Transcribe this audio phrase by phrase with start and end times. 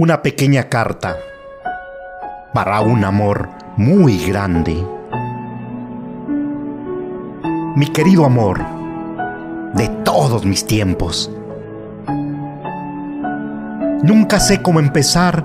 [0.00, 1.16] una pequeña carta
[2.54, 4.86] para un amor muy grande.
[7.74, 8.60] Mi querido amor,
[9.74, 11.28] de todos mis tiempos.
[14.04, 15.44] Nunca sé cómo empezar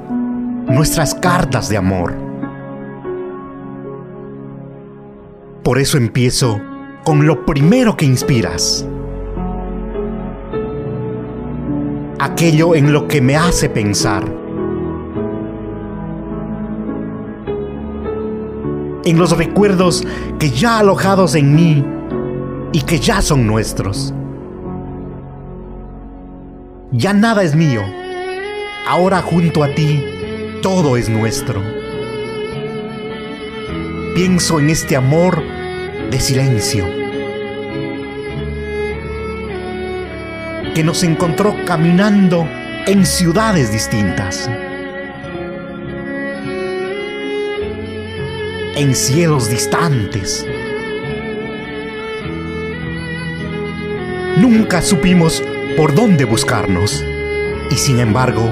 [0.67, 2.13] nuestras cartas de amor.
[5.63, 6.61] Por eso empiezo
[7.03, 8.87] con lo primero que inspiras.
[12.19, 14.42] Aquello en lo que me hace pensar.
[19.05, 20.03] En los recuerdos
[20.39, 21.85] que ya alojados en mí
[22.71, 24.13] y que ya son nuestros.
[26.91, 27.81] Ya nada es mío.
[28.87, 30.03] Ahora junto a ti,
[30.61, 31.61] todo es nuestro.
[34.15, 35.41] Pienso en este amor
[36.11, 36.85] de silencio
[40.73, 42.47] que nos encontró caminando
[42.87, 44.49] en ciudades distintas,
[48.75, 50.45] en cielos distantes.
[54.37, 55.43] Nunca supimos
[55.77, 57.03] por dónde buscarnos
[57.69, 58.49] y sin embargo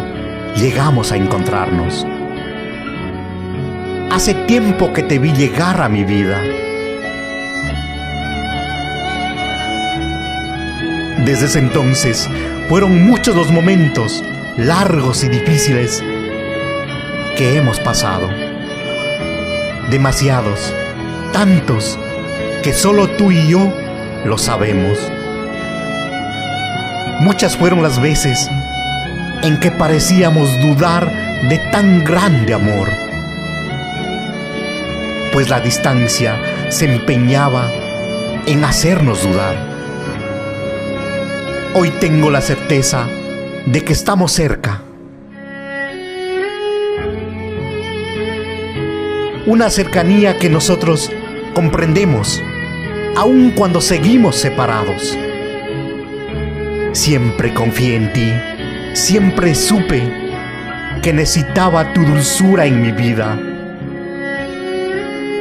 [0.55, 2.05] llegamos a encontrarnos.
[4.11, 6.41] Hace tiempo que te vi llegar a mi vida.
[11.25, 12.29] Desde ese entonces
[12.69, 14.23] fueron muchos los momentos
[14.57, 16.03] largos y difíciles
[17.37, 18.50] que hemos pasado.
[19.91, 20.73] Demasiados,
[21.33, 21.99] tantos,
[22.63, 23.73] que solo tú y yo
[24.23, 24.97] lo sabemos.
[27.19, 28.49] Muchas fueron las veces
[29.43, 31.11] en que parecíamos dudar
[31.49, 32.87] de tan grande amor,
[35.33, 37.69] pues la distancia se empeñaba
[38.45, 39.57] en hacernos dudar.
[41.73, 43.07] Hoy tengo la certeza
[43.65, 44.83] de que estamos cerca.
[49.47, 51.11] Una cercanía que nosotros
[51.55, 52.41] comprendemos,
[53.15, 55.17] aun cuando seguimos separados.
[56.91, 58.31] Siempre confié en ti,
[58.93, 60.03] siempre supe
[61.01, 63.39] que necesitaba tu dulzura en mi vida.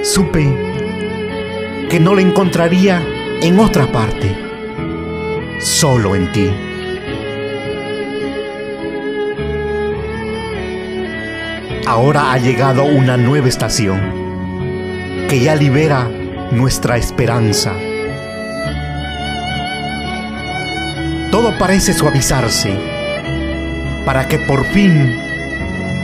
[0.02, 0.48] Supe
[1.90, 3.02] que no la encontraría
[3.42, 4.34] en otra parte,
[5.60, 6.69] solo en ti.
[11.86, 14.00] Ahora ha llegado una nueva estación
[15.28, 16.08] que ya libera
[16.50, 17.72] nuestra esperanza
[21.30, 22.76] todo parece suavizarse
[24.04, 25.16] para que por fin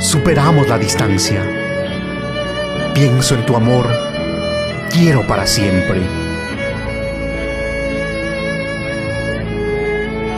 [0.00, 1.42] superamos la distancia.
[2.94, 3.88] Pienso en tu amor,
[4.90, 6.00] quiero para siempre.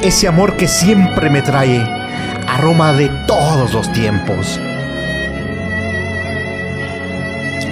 [0.00, 1.86] Ese amor que siempre me trae
[2.48, 4.58] aroma de todos los tiempos.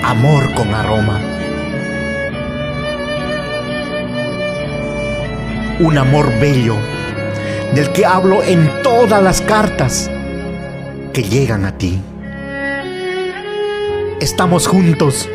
[0.07, 1.21] Amor con aroma.
[5.81, 6.77] Un amor bello
[7.75, 10.09] del que hablo en todas las cartas
[11.13, 12.01] que llegan a ti.
[14.21, 15.29] Estamos juntos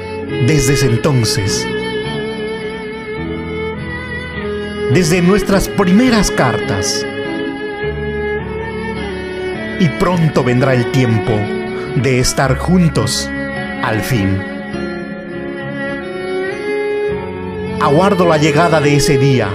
[0.47, 1.67] desde ese entonces.
[4.93, 7.05] Desde nuestras primeras cartas.
[9.81, 11.33] Y pronto vendrá el tiempo
[11.97, 13.29] de estar juntos
[13.83, 14.60] al fin.
[17.81, 19.49] Aguardo la llegada de ese día,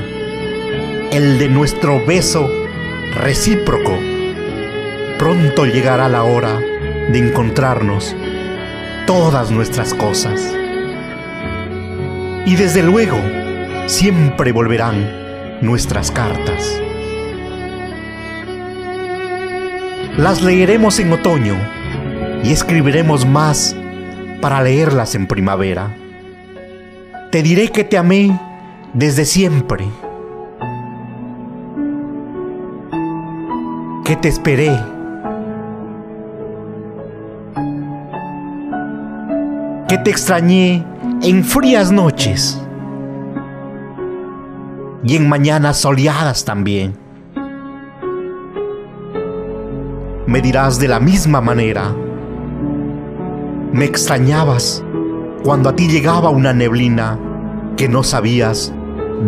[1.13, 2.51] el de nuestro beso
[3.15, 3.97] recíproco.
[5.17, 8.17] Pronto llegará la hora de encontrarnos
[9.07, 10.41] todas nuestras cosas.
[12.47, 13.17] Y desde luego,
[13.87, 16.83] siempre volverán nuestras cartas.
[20.17, 21.57] Las leeremos en otoño
[22.43, 23.77] y escribiremos más
[24.41, 25.95] para leerlas en primavera.
[27.31, 28.39] Te diré que te amé
[28.95, 29.87] desde siempre
[34.07, 34.71] que te esperé.
[39.89, 40.87] Que te extrañé
[41.23, 42.63] en frías noches
[45.03, 46.97] y en mañanas soleadas también.
[50.27, 51.93] Me dirás de la misma manera,
[53.73, 54.85] me extrañabas
[55.43, 57.19] cuando a ti llegaba una neblina
[57.77, 58.73] que no sabías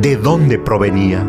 [0.00, 1.26] de dónde provenía.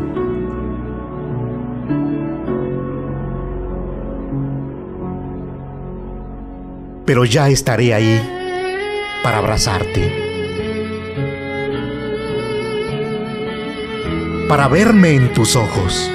[7.09, 8.21] pero ya estaré ahí
[9.23, 10.13] para abrazarte.
[14.47, 16.11] Para verme en tus ojos.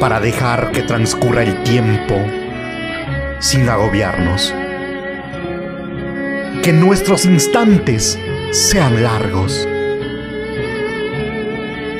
[0.00, 2.16] para dejar que transcurra el tiempo
[3.38, 4.52] sin agobiarnos.
[6.62, 8.16] Que nuestros instantes
[8.52, 9.66] sean largos,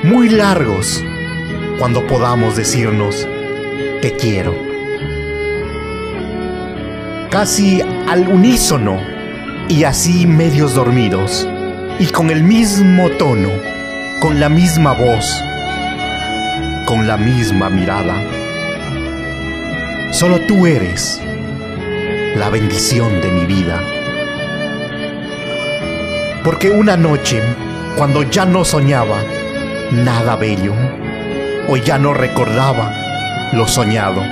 [0.04, 1.02] muy largos,
[1.80, 3.26] cuando podamos decirnos,
[4.02, 4.54] te quiero.
[7.28, 9.00] Casi al unísono
[9.68, 11.48] y así medios dormidos,
[11.98, 13.50] y con el mismo tono,
[14.20, 15.42] con la misma voz,
[16.86, 18.14] con la misma mirada.
[20.12, 21.20] Solo tú eres
[22.36, 23.82] la bendición de mi vida.
[26.44, 27.40] Porque una noche,
[27.96, 29.22] cuando ya no soñaba
[29.92, 30.74] nada bello,
[31.68, 32.92] o ya no recordaba
[33.52, 34.22] lo soñado,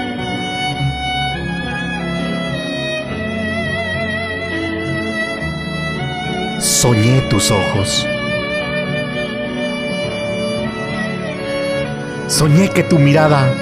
[6.58, 8.08] soñé tus ojos.
[12.26, 13.54] Soñé que tu mirada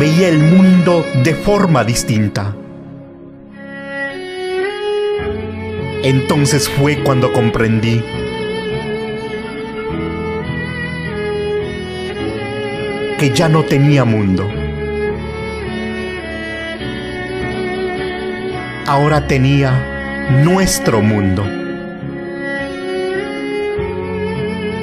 [0.00, 2.54] veía el mundo de forma distinta.
[6.02, 8.02] Entonces fue cuando comprendí
[13.18, 14.50] que ya no tenía mundo.
[18.84, 21.44] Ahora tenía nuestro mundo.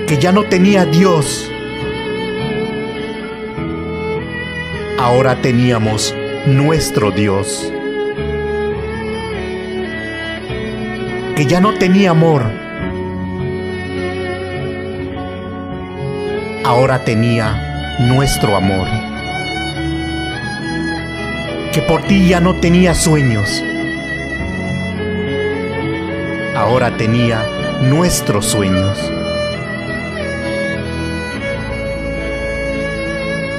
[0.07, 1.51] Que ya no tenía Dios.
[4.97, 7.73] Ahora teníamos nuestro Dios.
[11.39, 12.43] Que ya no tenía amor,
[16.65, 18.85] ahora tenía nuestro amor.
[21.71, 23.63] Que por ti ya no tenía sueños,
[26.57, 27.41] ahora tenía
[27.83, 28.99] nuestros sueños.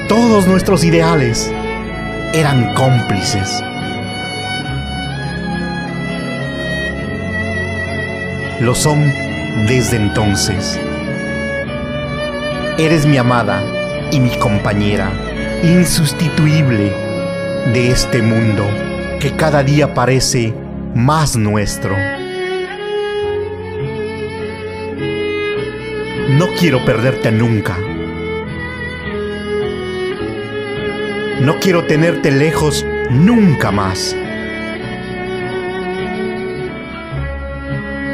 [0.07, 1.51] Todos nuestros ideales
[2.35, 3.65] eran cómplices.
[8.61, 9.13] Lo son
[9.67, 10.79] desde entonces.
[12.79, 13.63] Eres mi amada
[14.13, 15.11] y mi compañera,
[15.63, 16.93] insustituible
[17.73, 18.65] de este mundo
[19.19, 20.53] que cada día parece
[20.95, 21.97] más nuestro.
[26.29, 27.79] No quiero perderte nunca.
[31.41, 34.15] No quiero tenerte lejos nunca más.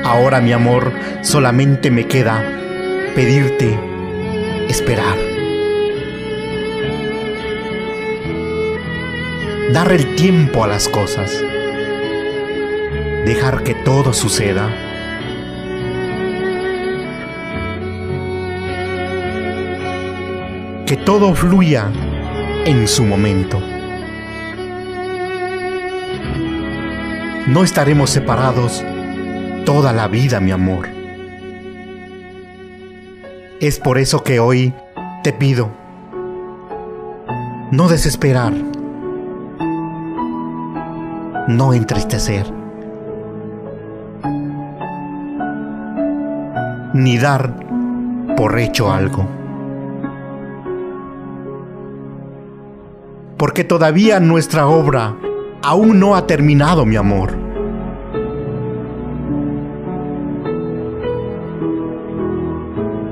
[0.08, 0.93] Ahora mi amor,
[1.23, 2.41] solamente me queda
[3.17, 3.76] pedirte
[4.69, 5.19] esperar.
[9.73, 11.32] Dar el tiempo a las cosas.
[13.25, 14.69] Dejar que todo suceda.
[20.87, 21.91] Que todo fluya
[22.64, 23.61] en su momento.
[27.49, 28.85] No estaremos separados
[29.67, 30.87] toda la vida, mi amor.
[33.61, 34.73] Es por eso que hoy
[35.25, 35.71] te pido
[37.73, 38.53] no desesperar,
[41.49, 42.47] no entristecer,
[46.95, 47.53] ni dar
[48.37, 49.27] por hecho algo.
[53.37, 55.17] Porque todavía nuestra obra
[55.63, 57.45] aún no ha terminado, mi amor.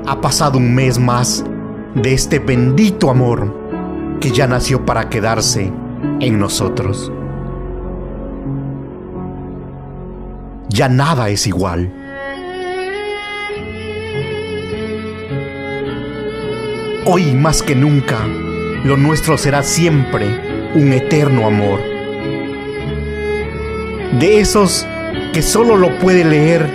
[0.07, 1.43] Ha pasado un mes más
[1.95, 5.71] de este bendito amor que ya nació para quedarse
[6.19, 7.11] en nosotros.
[10.69, 11.91] Ya nada es igual.
[17.05, 18.17] Hoy más que nunca,
[18.83, 21.79] lo nuestro será siempre un eterno amor.
[24.19, 24.87] De esos
[25.33, 26.69] que solo lo puede leer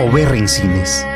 [0.00, 1.06] o ver en cines.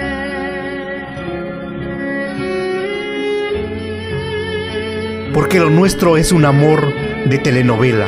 [5.49, 6.93] Porque lo nuestro es un amor
[7.25, 8.07] de telenovela,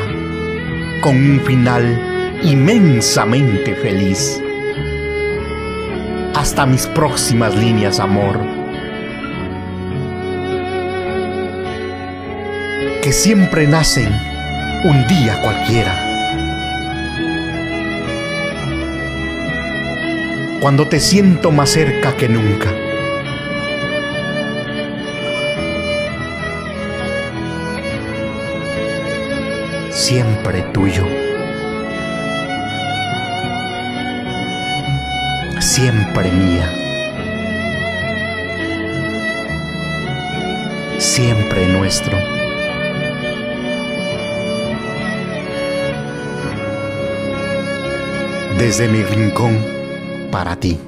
[1.00, 4.42] con un final inmensamente feliz.
[6.34, 8.38] Hasta mis próximas líneas, amor.
[13.00, 14.12] Que siempre nacen
[14.84, 15.98] un día cualquiera.
[20.60, 22.89] Cuando te siento más cerca que nunca.
[29.90, 31.04] siempre tuyo.
[35.60, 36.72] Siempre mía.
[40.98, 42.18] Siempre nuestro.
[48.58, 49.64] Desde mi rincón
[50.30, 50.78] para ti.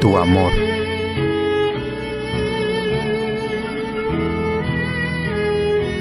[0.00, 0.73] Tu amor.